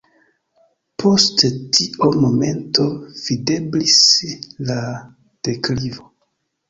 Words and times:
Post 1.01 1.43
tio 1.77 2.07
momento 2.23 2.87
videblis 3.29 4.01
la 4.71 4.81
deklivo. 5.51 6.09